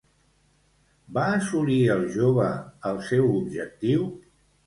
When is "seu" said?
3.11-3.31